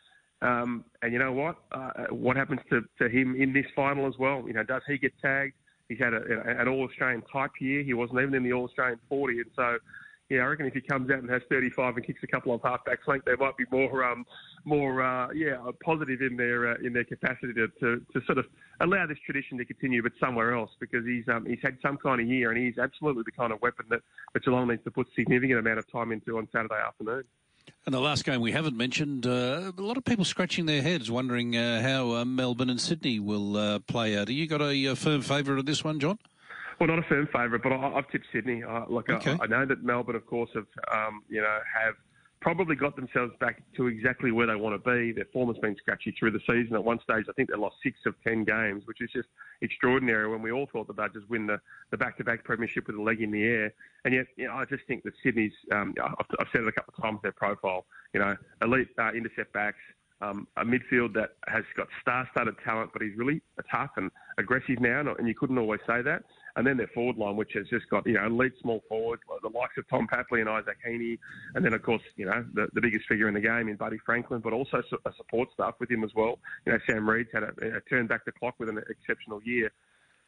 Um, 0.40 0.84
and 1.02 1.12
you 1.12 1.18
know 1.18 1.32
what? 1.32 1.56
Uh, 1.72 2.04
what 2.10 2.36
happens 2.36 2.60
to, 2.70 2.82
to 2.98 3.08
him 3.08 3.34
in 3.40 3.52
this 3.52 3.66
final 3.74 4.06
as 4.06 4.14
well? 4.18 4.44
You 4.46 4.52
know, 4.52 4.62
does 4.62 4.82
he 4.86 4.96
get 4.98 5.12
tagged? 5.20 5.54
He's 5.88 5.98
had 5.98 6.12
a, 6.12 6.20
an 6.60 6.68
All 6.68 6.86
Australian 6.88 7.22
type 7.32 7.50
year. 7.60 7.82
He 7.82 7.94
wasn't 7.94 8.20
even 8.20 8.34
in 8.34 8.44
the 8.44 8.52
All 8.52 8.64
Australian 8.64 9.00
40, 9.08 9.38
and 9.38 9.50
so 9.56 9.78
yeah, 10.30 10.40
I 10.40 10.46
reckon 10.46 10.66
if 10.66 10.74
he 10.74 10.82
comes 10.82 11.10
out 11.10 11.20
and 11.20 11.30
has 11.30 11.40
35 11.48 11.96
and 11.96 12.06
kicks 12.06 12.22
a 12.22 12.26
couple 12.26 12.52
of 12.54 12.60
halfbacks, 12.60 13.08
I 13.08 13.12
think 13.12 13.24
they 13.24 13.36
might 13.36 13.56
be 13.56 13.64
more, 13.70 14.04
um, 14.04 14.26
more, 14.64 15.02
uh, 15.02 15.30
yeah, 15.32 15.56
positive 15.82 16.20
in 16.20 16.36
their 16.36 16.72
uh, 16.72 16.74
in 16.84 16.92
their 16.92 17.04
capacity 17.04 17.54
to, 17.54 17.68
to, 17.80 18.04
to, 18.12 18.26
sort 18.26 18.36
of 18.36 18.44
allow 18.80 19.06
this 19.06 19.18
tradition 19.24 19.56
to 19.56 19.64
continue, 19.64 20.02
but 20.02 20.12
somewhere 20.20 20.54
else 20.54 20.70
because 20.80 21.04
he's 21.06 21.26
um, 21.28 21.46
he's 21.46 21.60
had 21.62 21.78
some 21.80 21.96
kind 21.96 22.20
of 22.20 22.26
year 22.26 22.50
and 22.50 22.62
he's 22.62 22.76
absolutely 22.78 23.22
the 23.24 23.32
kind 23.32 23.52
of 23.52 23.62
weapon 23.62 23.86
that, 23.88 24.00
that 24.34 24.44
Geelong 24.44 24.68
needs 24.68 24.84
to 24.84 24.90
put 24.90 25.06
significant 25.16 25.58
amount 25.58 25.78
of 25.78 25.90
time 25.90 26.12
into 26.12 26.36
on 26.36 26.46
Saturday 26.52 26.80
afternoon. 26.86 27.24
And 27.86 27.94
the 27.94 28.00
last 28.00 28.26
game 28.26 28.42
we 28.42 28.52
haven't 28.52 28.76
mentioned, 28.76 29.26
uh, 29.26 29.72
a 29.76 29.80
lot 29.80 29.96
of 29.96 30.04
people 30.04 30.26
scratching 30.26 30.66
their 30.66 30.82
heads, 30.82 31.10
wondering 31.10 31.56
uh, 31.56 31.80
how 31.80 32.16
uh, 32.16 32.24
Melbourne 32.26 32.68
and 32.68 32.80
Sydney 32.80 33.18
will 33.18 33.56
uh, 33.56 33.78
play 33.78 34.14
out. 34.14 34.28
Have 34.28 34.36
you 34.36 34.46
got 34.46 34.60
a, 34.60 34.86
a 34.86 34.96
firm 34.96 35.22
favourite 35.22 35.58
of 35.58 35.64
this 35.64 35.82
one, 35.84 35.98
John? 36.00 36.18
Well, 36.78 36.88
not 36.88 36.98
a 37.00 37.02
firm 37.02 37.26
favourite, 37.32 37.62
but 37.62 37.72
I, 37.72 37.90
have 37.90 38.08
tipped 38.10 38.26
Sydney. 38.32 38.62
Uh, 38.62 38.84
look, 38.88 39.08
okay. 39.08 39.36
I, 39.40 39.44
I, 39.44 39.46
know 39.46 39.66
that 39.66 39.82
Melbourne, 39.82 40.14
of 40.14 40.26
course, 40.26 40.50
have 40.54 40.66
um, 40.92 41.22
you 41.28 41.40
know 41.40 41.58
have 41.76 41.94
probably 42.40 42.76
got 42.76 42.94
themselves 42.94 43.32
back 43.40 43.62
to 43.76 43.88
exactly 43.88 44.30
where 44.30 44.46
they 44.46 44.54
want 44.54 44.82
to 44.82 44.90
be. 44.90 45.12
Their 45.12 45.26
form 45.32 45.48
has 45.48 45.58
been 45.58 45.76
scratchy 45.76 46.14
through 46.18 46.30
the 46.30 46.40
season. 46.40 46.74
At 46.74 46.84
one 46.84 47.00
stage, 47.00 47.24
I 47.28 47.32
think 47.32 47.50
they 47.50 47.56
lost 47.56 47.76
six 47.82 47.98
of 48.06 48.14
ten 48.22 48.44
games, 48.44 48.84
which 48.86 49.00
is 49.00 49.10
just 49.12 49.28
extraordinary. 49.60 50.28
When 50.28 50.40
we 50.40 50.52
all 50.52 50.68
thought 50.72 50.86
that 50.86 50.96
they'd 50.96 51.12
just 51.12 51.28
win 51.28 51.46
the, 51.46 51.60
the 51.90 51.96
back-to-back 51.96 52.44
premiership 52.44 52.86
with 52.86 52.96
a 52.96 53.02
leg 53.02 53.22
in 53.22 53.32
the 53.32 53.42
air, 53.42 53.74
and 54.04 54.14
yet 54.14 54.26
you 54.36 54.46
know, 54.46 54.54
I 54.54 54.64
just 54.64 54.84
think 54.86 55.02
that 55.02 55.14
Sydney's. 55.22 55.52
Um, 55.72 55.94
I've, 56.02 56.26
I've, 56.38 56.46
said 56.52 56.62
it 56.62 56.68
a 56.68 56.72
couple 56.72 56.94
of 56.96 57.02
times. 57.02 57.18
Their 57.22 57.32
profile, 57.32 57.86
you 58.14 58.20
know, 58.20 58.36
elite 58.62 58.88
uh, 58.98 59.10
intercept 59.12 59.52
backs. 59.52 59.78
Um, 60.20 60.48
a 60.56 60.64
midfield 60.64 61.14
that 61.14 61.36
has 61.46 61.62
got 61.76 61.86
star-studded 62.00 62.56
talent, 62.64 62.90
but 62.92 63.02
he's 63.02 63.16
really 63.16 63.40
tough 63.70 63.90
and 63.96 64.10
aggressive 64.36 64.80
now, 64.80 65.14
and 65.16 65.28
you 65.28 65.34
couldn't 65.34 65.58
always 65.58 65.78
say 65.86 66.02
that 66.02 66.24
and 66.58 66.66
then 66.66 66.76
their 66.76 66.88
forward 66.88 67.16
line, 67.16 67.36
which 67.36 67.52
has 67.54 67.68
just 67.68 67.88
got 67.88 68.04
you 68.04 68.14
know 68.14 68.26
elite 68.26 68.52
small 68.60 68.82
forwards, 68.88 69.22
the 69.42 69.48
likes 69.48 69.78
of 69.78 69.88
Tom 69.88 70.08
Papley 70.12 70.40
and 70.40 70.48
Isaac 70.48 70.76
Heaney, 70.86 71.16
and 71.54 71.64
then 71.64 71.72
of 71.72 71.82
course 71.82 72.02
you 72.16 72.26
know 72.26 72.44
the, 72.52 72.66
the 72.74 72.80
biggest 72.80 73.06
figure 73.08 73.28
in 73.28 73.34
the 73.34 73.40
game 73.40 73.68
in 73.68 73.76
Buddy 73.76 73.98
Franklin, 74.04 74.40
but 74.42 74.52
also 74.52 74.82
a 75.06 75.12
support 75.16 75.48
staff 75.54 75.74
with 75.78 75.88
him 75.88 76.02
as 76.02 76.10
well. 76.16 76.40
You 76.66 76.72
know 76.72 76.78
Sam 76.90 77.08
Reid's 77.08 77.30
had 77.32 77.44
a, 77.44 77.52
a 77.76 77.80
turn 77.88 78.08
back 78.08 78.24
the 78.24 78.32
clock 78.32 78.56
with 78.58 78.68
an 78.68 78.82
exceptional 78.90 79.40
year. 79.44 79.70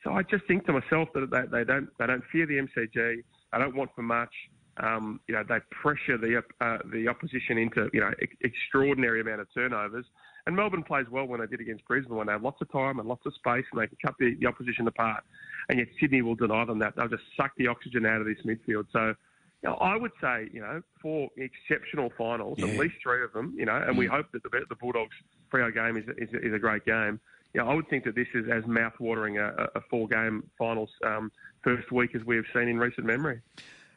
So 0.05 0.13
I 0.13 0.23
just 0.23 0.47
think 0.47 0.65
to 0.67 0.73
myself 0.73 1.09
that 1.15 1.31
they, 1.33 1.59
they 1.59 1.65
don't 1.65 1.89
they 1.99 2.07
don't 2.07 2.23
fear 2.31 2.47
the 2.47 2.59
MCG. 2.59 2.95
They 2.95 3.59
don't 3.59 3.75
want 3.75 3.91
for 3.97 4.03
much. 4.03 4.33
Um, 4.77 5.21
you 5.29 5.35
know, 5.35 5.43
they 5.47 5.59
pressure 5.71 6.17
the 6.17 6.43
uh, 6.61 6.79
the 6.93 7.09
opposition 7.09 7.59
into 7.59 7.91
you 7.93 8.01
know 8.01 8.13
ex- 8.23 8.37
extraordinary 8.43 9.21
amount 9.21 9.41
of 9.41 9.49
turnovers. 9.53 10.07
And 10.47 10.57
Melbourne 10.57 10.83
plays 10.83 11.05
well 11.11 11.27
when 11.27 11.41
they 11.41 11.47
did 11.47 11.61
against 11.61 11.87
Brisbane, 11.87 12.17
when 12.17 12.27
they 12.27 12.33
have 12.33 12.43
lots 12.43 12.63
of 12.63 12.73
time 12.73 12.99
and 12.99 13.07
lots 13.07 13.27
of 13.27 13.35
space, 13.35 13.65
and 13.73 13.81
they 13.81 13.87
can 13.87 13.99
cut 14.03 14.15
the, 14.19 14.35
the 14.41 14.47
opposition 14.47 14.89
apart 14.89 15.23
and 15.71 15.79
yet 15.79 15.89
Sydney 16.01 16.21
will 16.23 16.35
deny 16.35 16.65
them 16.65 16.81
that. 16.81 16.97
They'll 16.97 17.09
just 17.09 17.23
suck 17.37 17.53
the 17.57 17.69
oxygen 17.69 18.05
out 18.05 18.21
of 18.21 18.27
this 18.27 18.39
midfield. 18.45 18.87
So, 18.93 19.15
you 19.63 19.69
know, 19.69 19.75
I 19.75 19.97
would 19.97 20.11
say, 20.21 20.49
you 20.53 20.61
know, 20.61 20.83
four 21.01 21.29
exceptional 21.37 22.11
finals, 22.19 22.59
yeah. 22.59 22.67
at 22.67 22.77
least 22.77 22.97
three 23.03 23.23
of 23.23 23.33
them, 23.33 23.55
you 23.57 23.67
know, 23.67 23.77
and 23.77 23.95
mm. 23.95 23.99
we 23.99 24.07
hope 24.07 24.27
that 24.33 24.43
the, 24.43 24.51
the 24.69 24.75
Bulldogs 24.75 25.15
Freo 25.53 25.73
game 25.73 25.97
is, 25.97 26.05
is, 26.19 26.29
is, 26.43 26.53
a 26.53 26.59
great 26.59 26.85
game. 26.85 27.21
You 27.55 27.61
know, 27.61 27.69
I 27.69 27.75
would 27.75 27.89
think 27.89 28.05
that 28.05 28.17
this 28.17 28.27
is 28.35 28.47
as 28.51 28.67
mouth-watering 28.67 29.39
a, 29.39 29.69
a 29.75 29.81
four-game 29.91 30.49
finals 30.59 30.91
um, 31.05 31.31
first 31.63 31.93
week 31.93 32.15
as 32.15 32.25
we 32.25 32.37
have 32.37 32.47
seen 32.53 32.69
in 32.69 32.79
recent 32.79 33.07
memory. 33.07 33.41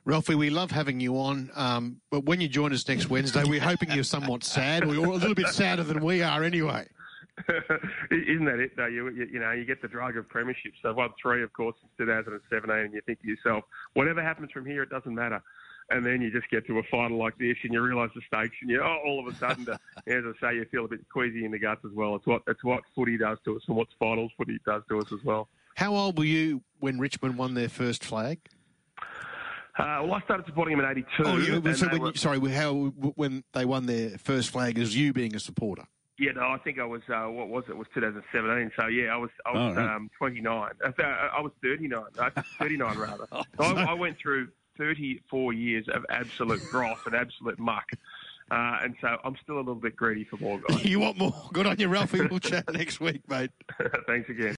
Ralphie, 0.06 0.36
we 0.36 0.50
love 0.50 0.70
having 0.72 1.00
you 1.00 1.18
on, 1.18 1.50
um, 1.56 2.02
but 2.10 2.26
when 2.26 2.42
you 2.42 2.50
join 2.50 2.74
us 2.74 2.86
next 2.88 3.10
Wednesday, 3.10 3.44
we're 3.46 3.62
hoping 3.62 3.90
you're 3.92 4.04
somewhat 4.04 4.44
sad, 4.44 4.84
or 4.84 4.88
a 4.88 5.00
little 5.00 5.34
bit 5.34 5.48
sadder 5.48 5.84
than 5.84 6.04
we 6.04 6.22
are 6.22 6.44
anyway. 6.44 6.86
Isn't 8.12 8.46
that 8.46 8.60
it 8.60 8.76
though? 8.76 8.86
You, 8.86 9.10
you, 9.10 9.28
you 9.32 9.40
know 9.40 9.52
you 9.52 9.66
get 9.66 9.82
the 9.82 9.88
drug 9.88 10.18
of 10.18 10.28
premierships. 10.28 10.76
They've 10.84 10.96
won 10.96 11.10
three, 11.22 11.42
of 11.42 11.52
course, 11.54 11.76
since 11.82 11.92
2017, 11.98 12.70
and 12.70 12.94
you 12.94 13.02
think 13.06 13.22
to 13.22 13.28
yourself, 13.28 13.64
whatever 13.94 14.22
happens 14.22 14.52
from 14.52 14.66
here, 14.66 14.84
it 14.84 14.90
doesn't 14.90 15.16
matter. 15.16 15.42
And 15.90 16.06
then 16.06 16.22
you 16.22 16.32
just 16.32 16.50
get 16.50 16.68
to 16.68 16.80
a 16.80 16.84
final 16.84 17.18
like 17.18 17.38
this, 17.38 17.58
and 17.64 17.74
you 17.74 17.82
realise 17.82 18.12
the 18.14 18.22
stakes, 18.28 18.56
and 18.62 18.70
you 18.70 18.82
oh, 18.82 19.00
all 19.06 19.26
of 19.26 19.34
a 19.34 19.38
sudden, 19.38 19.66
to, 19.66 19.72
as 20.08 20.24
I 20.26 20.50
say, 20.52 20.56
you 20.58 20.66
feel 20.66 20.86
a 20.86 20.88
bit 20.88 21.08
queasy 21.10 21.46
in 21.46 21.52
the 21.52 21.60
guts 21.60 21.84
as 21.86 21.92
well. 21.94 22.16
It's 22.16 22.28
what 22.28 22.44
it's 22.48 22.64
what 22.64 22.84
footy 22.94 23.18
does 23.18 23.38
to 23.46 23.56
us, 23.56 23.64
and 23.68 23.78
what 23.78 23.88
finals 23.98 24.32
footy 24.38 24.60
does 24.66 24.84
to 24.90 25.00
us 25.00 25.12
as 25.12 25.24
well. 25.24 25.48
How 25.76 25.96
old 25.96 26.20
were 26.20 26.26
you 26.26 26.62
when 26.82 27.00
Richmond 27.00 27.38
won 27.38 27.54
their 27.54 27.70
first 27.70 28.04
flag? 28.04 28.40
Uh, 29.78 30.02
well, 30.04 30.14
I 30.14 30.22
started 30.22 30.46
supporting 30.46 30.78
him 30.78 30.84
in 30.84 30.92
'82. 30.92 31.08
Oh, 31.26 31.74
so 31.74 31.88
when 31.88 32.02
were, 32.02 32.14
sorry, 32.14 32.40
how 32.52 32.74
when 33.16 33.44
they 33.54 33.66
won 33.66 33.88
their 33.88 34.18
first 34.20 34.52
flag 34.52 34.78
as 34.78 34.96
you 34.96 35.14
being 35.14 35.36
a 35.36 35.40
supporter? 35.40 35.86
Yeah, 36.20 36.34
no, 36.34 36.42
I 36.42 36.60
think 36.60 36.80
I 36.80 36.86
was. 36.86 37.02
Uh, 37.10 37.26
what 37.30 37.50
was 37.50 37.64
it? 37.68 37.72
it? 37.72 37.78
Was 37.78 37.88
2017? 37.96 38.72
So 38.80 38.88
yeah, 38.88 39.14
I 39.14 39.18
was. 39.18 39.32
I 39.46 39.52
was 39.52 39.74
oh, 39.76 39.82
right. 39.82 39.96
um, 39.96 40.10
29. 40.18 40.70
Uh, 40.86 40.92
I 41.04 41.42
was 41.42 41.52
39. 41.64 42.04
No, 42.16 42.30
39 42.60 42.98
rather. 42.98 43.28
so 43.32 43.44
I, 43.60 43.86
I, 43.86 43.94
went 43.94 44.18
through 44.20 44.50
34 44.78 45.54
years 45.54 45.86
of 45.90 46.06
absolute 46.10 46.62
dross 46.70 47.00
and 47.08 47.16
absolute 47.16 47.58
muck. 47.58 47.90
Uh, 48.52 48.80
and 48.84 48.96
so 49.02 49.18
I'm 49.24 49.36
still 49.42 49.56
a 49.56 49.58
little 49.58 49.76
bit 49.76 49.96
greedy 49.96 50.26
for 50.26 50.38
more, 50.38 50.60
guys. 50.60 50.86
you 50.86 51.00
want 51.00 51.18
more? 51.18 51.34
Good 51.52 51.66
on 51.66 51.80
you, 51.80 51.88
Ralphie. 51.88 52.28
We'll 52.28 52.40
chat 52.40 52.72
next 52.72 53.00
week, 53.00 53.28
mate. 53.28 53.52
Thanks 54.06 54.30
again. 54.30 54.52